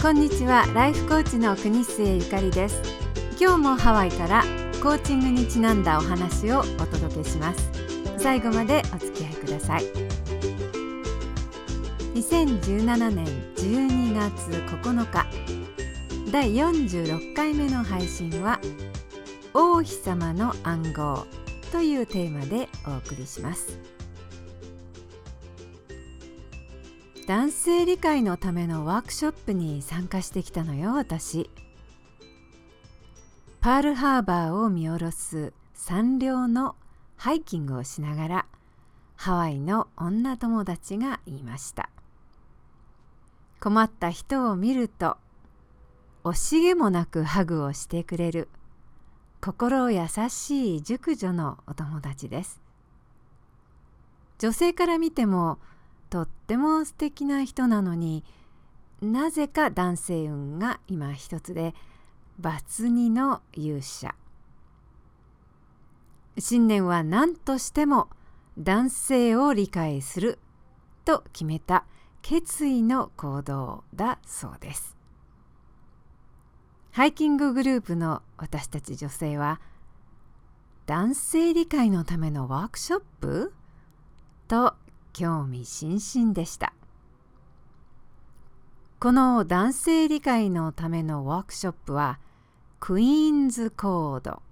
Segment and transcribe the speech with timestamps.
[0.00, 0.64] こんにちは。
[0.74, 2.80] ライフコーチの国末ゆかりです。
[3.38, 4.44] 今日もハワイから
[4.80, 7.68] コーチングにちなんだお話をお届けします。
[8.16, 9.82] 最後までお付き合いください。
[12.14, 13.26] 2017年
[13.56, 15.26] 12月9日
[16.30, 18.60] 第46回目の配信は
[19.52, 21.26] 王妃様の暗号
[21.72, 23.97] というテーマでお送りします。
[27.28, 31.50] 男性理解のためのワークショップに参加してきたのよ私。
[33.60, 36.74] パールハーバーを見下ろす山稜の
[37.16, 38.46] ハイキングをしながら
[39.14, 41.90] ハワイの女友達が言いました。
[43.60, 45.18] 困った人を見ると
[46.24, 48.48] 惜しげもなくハグをしてくれる
[49.42, 52.58] 心優しい熟女のお友達です。
[54.38, 55.58] 女性から見ても
[56.10, 58.24] とっても素敵な人なのに
[59.00, 61.74] なぜか男性運が今一つで
[62.38, 64.14] バツ2の勇者。
[66.38, 68.08] 新年は何としても
[68.58, 70.38] 男性を理解する
[71.04, 71.84] と決めた
[72.22, 74.96] 決意の行動だそうです。
[76.92, 79.60] ハイキンググループの私たち女性は
[80.86, 83.52] 男性理解のためのワークショップ？
[84.48, 84.74] と
[85.18, 86.72] 興味津々でした。
[89.00, 92.20] この男性理解のためのワークショップは
[92.78, 94.42] クイーンズコード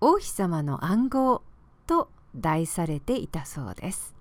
[0.00, 1.42] 王妃様の暗号
[1.86, 4.16] と題されていたそうです。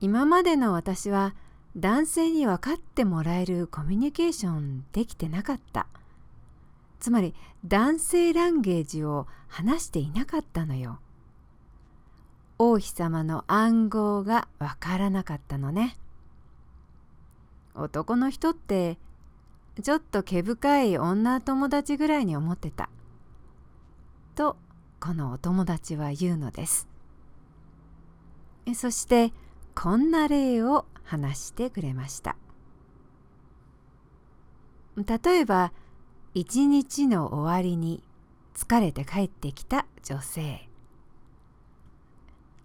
[0.00, 1.34] 今までの私は
[1.76, 5.86] 男性に分かってもらえるコミュニケーションできてなかった。
[6.98, 7.34] つまり
[7.66, 10.98] 男性ランゲージを話していなかったのよ。
[12.62, 15.96] 王妃様の暗号がわからなかったのね。
[17.74, 18.98] 男の人って
[19.82, 22.90] ちょっと毛深い女友達ぐらいに思ってた。
[24.34, 24.58] と
[25.00, 26.86] このお友達は言うのです。
[28.74, 29.32] そして
[29.74, 32.36] こんな例を話してくれました。
[34.98, 35.72] 例えば
[36.34, 38.02] 一日の終わりに
[38.54, 40.69] 疲れて帰ってきた女性。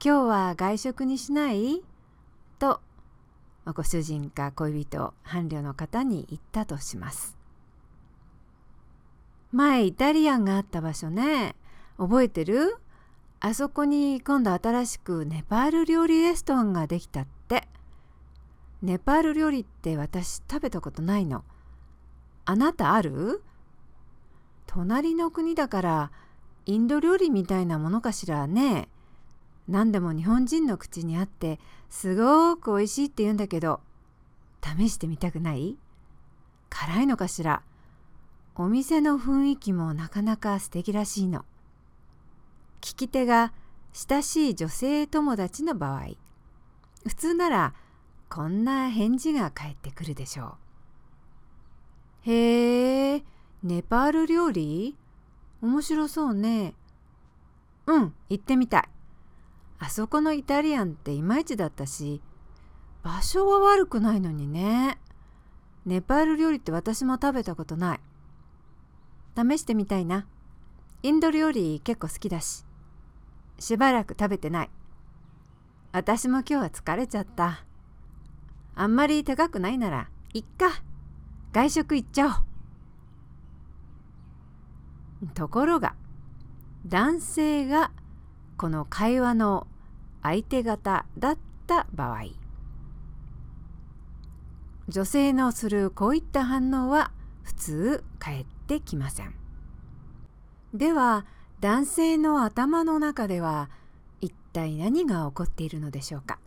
[0.05, 1.81] 今日は外食にしない？
[2.59, 2.79] と
[3.65, 7.35] ご主人か恋人伴侶の方に言ったとします。
[9.51, 11.55] 前イタリアンがあった場所ね。
[11.97, 12.77] 覚えてる？
[13.39, 17.67] あそこに今度新しくネパール料理レストランができたって。
[18.83, 21.43] ネパール料理って私食べたことないの。
[22.45, 23.41] あなたある？
[24.67, 26.11] 隣の国だから
[26.67, 28.87] インド料理みたいなものかしらね。
[29.67, 31.59] 何でも日本人の口にあって
[31.89, 33.81] すごく美味しいって言うんだけど
[34.61, 35.77] 試してみたくない？
[36.69, 37.61] 辛いのかしら？
[38.55, 41.45] お店の雰囲気もなかなか素敵らしいの。
[42.81, 43.53] 聞き手が
[43.93, 46.09] 親しい女性友達の場合
[47.07, 47.73] 普通なら
[48.29, 50.57] こんな返事が返ってくるでしょ
[52.25, 52.31] う。
[52.31, 53.23] へえ
[53.63, 54.95] ネパール料理？
[55.61, 56.75] 面白そうね。
[57.87, 58.83] うん行ってみたい。
[59.79, 62.21] あそこのイタリアンっていまいちだったし
[63.03, 64.97] 場所は悪くないのにね。
[65.85, 67.99] ネパール料理って私も食べたことない。
[69.37, 70.25] 試してみたいな。
[71.03, 72.65] インド料理結構好きだし。
[73.59, 74.71] しばらく食べてない。
[75.91, 77.63] 私も今日は疲れちゃった。
[78.73, 80.81] あんまり高くないならいっか。
[81.53, 82.33] 外食行っちゃおう。
[85.35, 85.95] ところが
[86.87, 87.91] 男性が
[88.57, 89.67] この会話の
[90.23, 92.25] 相手方だった場合
[94.87, 97.11] 女性のするこういった反応は
[97.43, 99.33] 普通返ってきません。
[100.73, 101.25] では
[101.59, 103.69] 男性の頭の中では
[104.21, 106.39] 一体何が起こっているのでしょうか。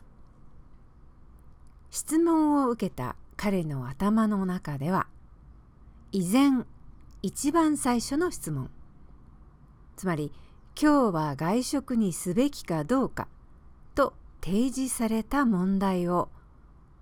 [1.90, 5.08] 質問を受けた彼の頭の中では
[6.12, 6.66] 依然
[7.22, 8.70] 一番最初の質問。
[9.96, 10.32] つまり
[10.80, 13.26] 今日は外食にすべきかどうか
[13.96, 16.28] と提示された問題を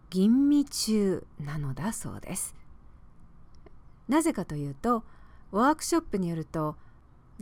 [0.08, 2.55] 吟味中なのだそうです。
[4.08, 5.05] なぜかというと
[5.50, 6.76] ワークショップによると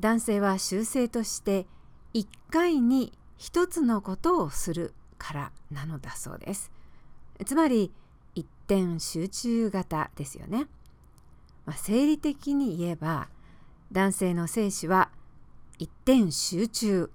[0.01, 1.69] 男性は習性として
[2.15, 6.73] 1回に1つのことをするからなのだそうです。
[7.47, 7.93] つまり
[8.35, 10.67] 一点集中型ですよね。
[11.65, 13.29] まあ、生理的に言えば
[13.93, 15.13] 男性の精子は
[15.79, 17.11] 一点集中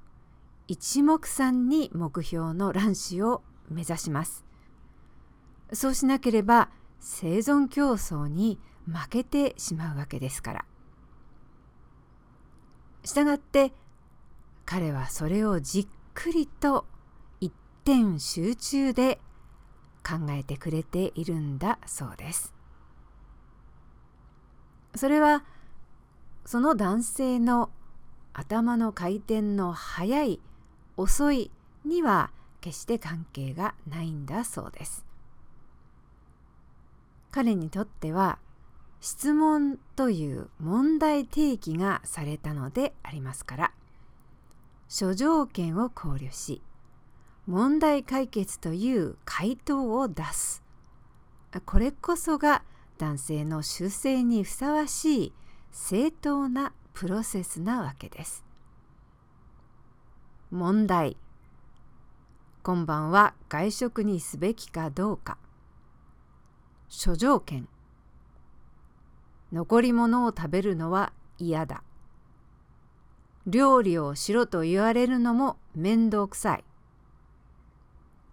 [0.67, 4.45] 一目散に目標の卵子を目指します
[5.73, 6.69] そうしなければ
[6.99, 10.65] 生存競争に負けてしまうわけですから。
[13.03, 13.71] したがって
[14.65, 16.85] 彼はそれをじっくりと
[17.39, 17.53] 一
[17.83, 19.19] 点集中で
[20.03, 22.53] 考えてくれているんだそうです。
[24.95, 25.43] それは
[26.45, 27.69] その男性の
[28.33, 30.39] 頭の回転の速い
[30.97, 31.51] 遅い
[31.85, 32.31] には
[32.61, 35.05] 決して関係がないんだそうです。
[37.31, 38.39] 彼にとっては
[39.01, 43.71] 質問という問題提起がされたのでありますから
[44.87, 46.61] 諸条件を考慮し
[47.47, 50.63] 問題解決という回答を出す
[51.65, 52.63] これこそが
[52.97, 55.33] 男性の修正にふさわしい
[55.71, 58.43] 正当なプロセスなわけです。
[60.51, 61.15] 問題。
[62.61, 65.37] 今晩は外食にすべきかどうか。
[66.89, 67.69] 諸条件。
[69.53, 71.83] 残り物を食べるのは嫌だ。
[73.47, 76.65] 料理をしろと言われるのも面倒くさい。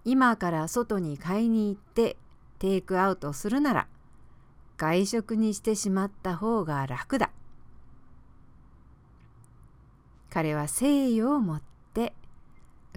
[0.04, 2.16] 今から外に買いに行って
[2.58, 3.86] テイクアウトするなら
[4.76, 7.30] 外食にしてしまった方が楽だ。
[10.36, 11.62] 彼は誠意を持っ
[11.94, 12.12] て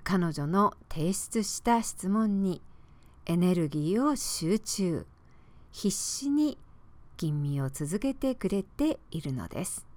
[0.03, 2.61] 彼女の提出した質問に
[3.27, 5.07] エネルギーを集中
[5.71, 6.57] 必死に
[7.15, 9.87] 吟味を続けてくれているのです。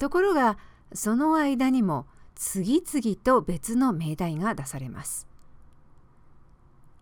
[0.00, 0.56] ところが
[0.94, 5.28] その間にも次々と別の命題が出されます。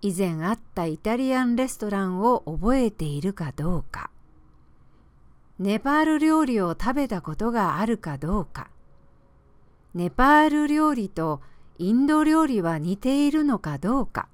[0.00, 4.11] 以前あったイタリアンレストランを覚えているかどうか。
[5.62, 8.69] ネパール料理を食べたことがあるかどうか。
[9.94, 11.41] ネパール料理と
[11.79, 14.29] インド料理は似ているのかどうか。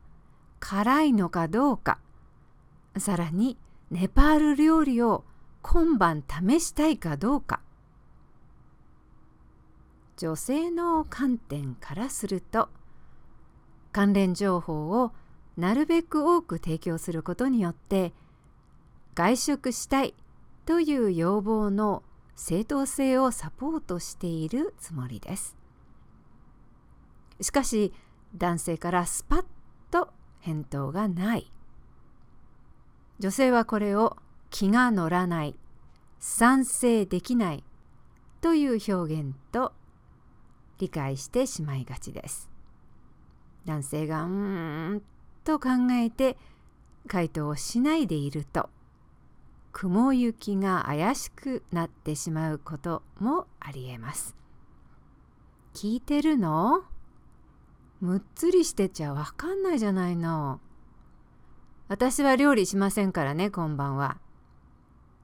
[0.59, 1.99] 辛いのかどうか。
[2.97, 3.59] さらに
[3.91, 5.25] ネパール料理を
[5.61, 7.61] 今晩試したいかどうか。
[10.17, 12.71] 女性の観点からすると
[13.93, 15.13] 関連情報を
[15.59, 18.15] なるべく多く提供することによって
[19.15, 20.15] 外食したい
[20.69, 22.03] という要望の
[22.37, 25.57] 正当性をサポートしているつもりです。
[27.41, 27.95] しかし
[28.37, 29.45] 男性からスパッ
[29.91, 30.11] と
[30.41, 31.51] 返答がない。
[33.19, 34.19] 女性はこれを
[34.51, 35.57] 気が乗らない、
[36.19, 37.65] 賛成できない
[38.43, 39.73] という表現と
[40.79, 42.51] 理解してしまいがちです。
[43.65, 45.03] 男性がうーん
[45.45, 46.37] と考えて
[47.07, 48.69] 回答をしないでいると
[49.81, 54.35] 雲行きが怪しくなってしまうこともありえます。
[55.73, 56.83] 聞いてるの？
[58.01, 60.59] むっつりしてちゃわかんないじゃないの。
[61.87, 64.19] 私は料理しませんからね、今晩は。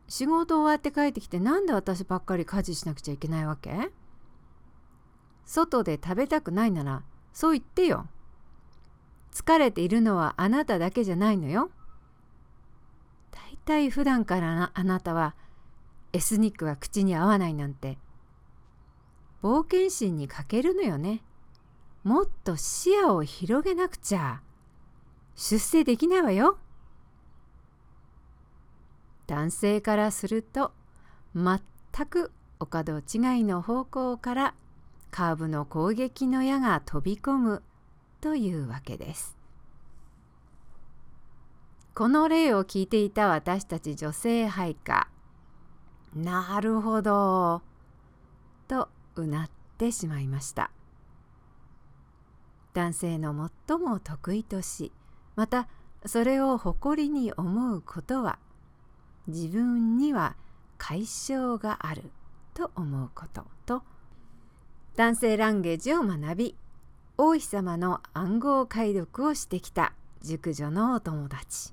[0.06, 3.90] 仕事終わって帰ってきてなんで私ばっかり家事しなくちゃいけないわけ？
[5.44, 7.02] 外で食べたくないなら
[7.32, 8.06] そう言ってよ。
[9.32, 11.72] 疲れているのはあなただけじゃないのよ。
[13.64, 15.34] 体普段からあなたは
[16.12, 17.98] エスニックは口に合わないなんて
[19.42, 21.22] 冒険心に欠けるのよね。
[22.02, 24.40] もっと視野を広げなくちゃ
[25.36, 26.58] 出世できないわよ。
[29.26, 30.72] 男性からすると
[31.34, 31.60] 全
[32.06, 32.30] く
[32.60, 34.54] お門違いの方向から
[35.10, 37.62] カーブの攻撃の矢が飛び込む
[38.20, 39.33] というわけです。
[41.94, 45.08] この例を聞いていた私たち女性配下。
[46.12, 47.62] なるほど。
[48.66, 50.72] とうなってしまいました。
[52.72, 54.90] 男性の最も得意とし
[55.36, 55.68] また
[56.04, 58.40] それを誇りに思うことは
[59.28, 60.34] 自分には
[60.76, 62.10] 解消がある
[62.52, 63.82] と思うことと
[64.96, 66.56] 男性ランゲージを学び
[67.16, 71.72] 王妃様の暗号解読をしてきた熟女のお友達。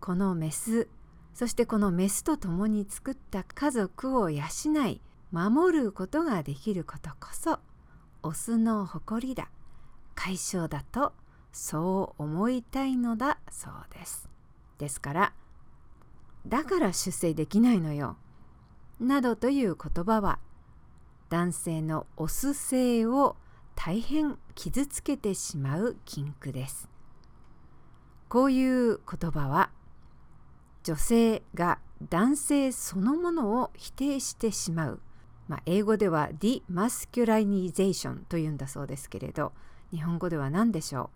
[0.00, 0.88] このメス
[1.34, 4.42] そしてこのメスと共に作った家族を養
[4.86, 5.00] い
[5.32, 7.58] 守ることができることこそ
[8.22, 9.50] オスの誇りだ。
[10.14, 11.12] 解消だと
[11.52, 14.28] そう思いたいのだそうです。
[14.78, 15.32] ですから
[16.46, 18.16] だから出世できないのよ。
[18.98, 20.38] などという言葉は
[21.28, 23.36] 男性のオス性を
[23.74, 26.88] 大変傷つけてしまう禁句です。
[28.28, 29.70] こういう言葉は
[30.86, 35.00] 女性が男性そのものを否定してしまう、
[35.48, 39.52] まあ、英語では demasculinization というんだそうですけれど
[39.90, 41.10] 日本語では何でしょ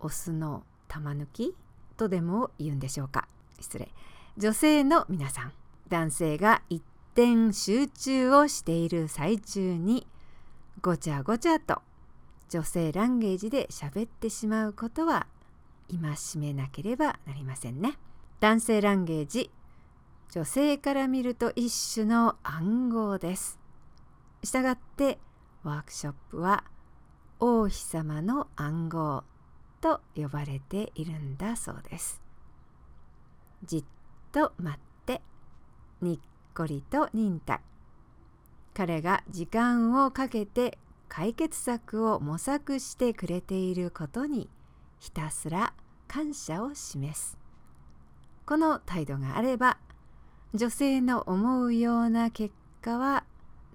[0.00, 0.06] う？
[0.06, 1.56] オスの玉抜き
[1.96, 3.26] とでも言うんでしょうか？
[3.58, 3.88] 失礼。
[4.36, 5.52] 女性の皆さん。
[5.88, 6.84] 男性が一
[7.16, 10.06] 点集中をしている最中に
[10.82, 11.82] ごちゃごちゃと
[12.48, 15.26] 女性ランゲージで喋ってしまうことは
[15.90, 17.98] 戒めなければなりませんね。
[18.38, 19.50] 男性ランゲージ。
[20.30, 23.58] 女性から見ると一種の暗号です。
[24.44, 25.18] したがって
[25.62, 26.64] ワークショップは
[27.40, 29.24] 王妃様の暗号
[29.80, 32.20] と呼ばれているんだそうです。
[33.64, 33.84] じっ
[34.32, 35.22] と待って。
[36.02, 36.18] にっ
[36.54, 37.60] こりと忍耐。
[38.74, 40.76] 彼が時間をかけて
[41.08, 44.50] 解決策を模索してくれていることに
[44.98, 45.72] ひたすら
[46.06, 47.45] 感謝を示す。
[48.46, 49.76] この態度があれば
[50.54, 53.24] 女性の思うような結果は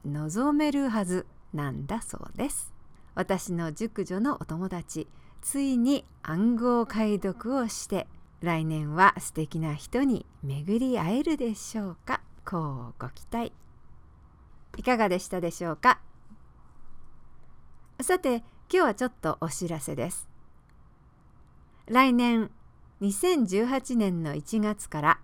[0.06, 2.72] 望めるはずなんだそうです。
[3.14, 5.08] 私の熟女のお友達
[5.42, 8.08] ついに暗号解読をして
[8.40, 12.22] 来年は素敵な人に巡り会えるでしょうか？
[12.46, 13.52] こうご期待。
[14.78, 16.00] いかがでしたでしょうか？
[18.00, 20.30] さて今日はちょっとお知らせです。
[21.88, 22.50] 来年
[23.02, 25.20] 2018年の1月から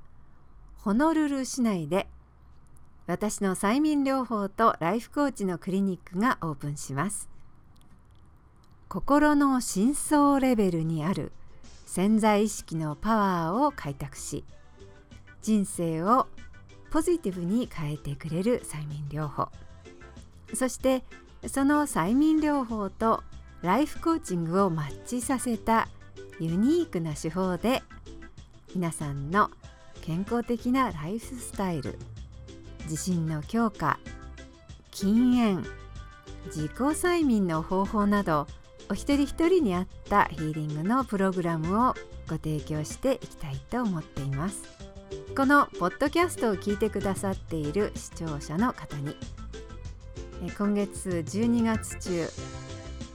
[0.77, 2.07] ホノルル市内で
[3.05, 7.29] 私の催眠療法とライフコーチのクリニックがオープンします。
[8.89, 11.31] 心の深層レベルにある
[11.85, 13.15] 潜在意識のパ
[13.51, 14.43] ワーを開拓し
[15.41, 16.27] 人生を
[16.89, 19.49] ポジティブに変えてくれる催眠療法。
[20.55, 21.03] そして
[21.45, 23.21] その催眠療法と
[23.61, 25.89] ライフコーチングをマッチさせた
[26.39, 27.81] ユニークな手法で
[28.75, 29.49] 皆さんの
[30.01, 31.97] 健康的なライフスタイル
[32.83, 33.99] 自信の強化
[34.91, 35.63] 禁煙
[36.45, 38.47] 自己催眠の方法など
[38.89, 41.93] お一人一人に合ったヒーリングのプログラムを
[42.29, 44.63] ご提供していきたいと思っています。
[45.35, 49.15] このポッドキャストを聞いてくださっている視聴者の方に
[50.57, 52.27] 今月12月中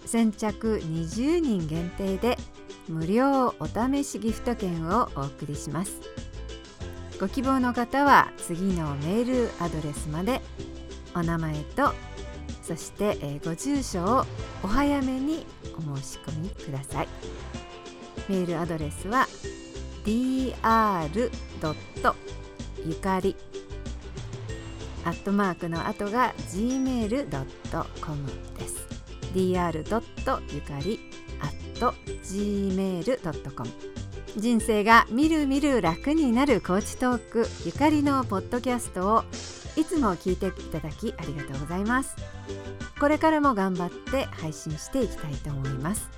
[0.06, 2.38] 先着20人限定で
[2.88, 6.00] 無料お試しギフト券をお送りします
[7.20, 10.40] ご希望の方は次のメールアドレスまで
[11.14, 11.92] お名前と
[12.62, 14.24] そしてご住所を
[14.62, 15.44] お早めに
[15.76, 17.08] お申し込みください
[18.28, 19.26] メールアドレスは
[20.04, 22.14] dr.
[22.84, 23.36] ゆかり
[25.04, 28.26] アットマークの後が gmail.com
[28.58, 28.86] です
[29.34, 30.02] dr.
[30.52, 31.11] ゆかり
[31.90, 33.70] gmail.com
[34.36, 39.24] 人生がみるみる楽になるコーチトークゆかりのポッドキャストを
[39.76, 42.16] いつも聞いていただきありがとうございます。
[42.98, 46.08] これからも頑張って配信していきたいと思います。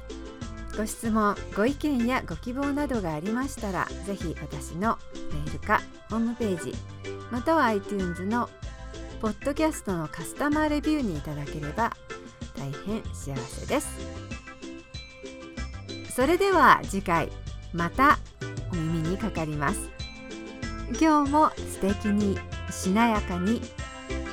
[0.76, 4.98] ご質問ご意見やご希望などがありましたらぜひ私の
[5.32, 5.80] メールか
[6.10, 6.74] ホームページ
[7.30, 8.50] または iTunes の
[9.20, 11.96] ポッドキャストのカスタマーレビューにいただければ
[12.56, 14.43] 大変幸せです。
[16.14, 17.28] それでは次回
[17.72, 18.20] また
[18.72, 19.90] お耳にかかります
[21.00, 22.38] 今日も素敵に
[22.70, 23.60] しなやかに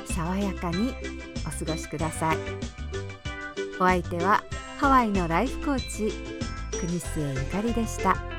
[0.04, 0.94] 爽やかに
[1.44, 2.36] お過ごしください
[3.80, 4.44] お相手は
[4.78, 6.14] ハワイのライフコーチ
[6.78, 8.31] 国末ゆかりでした。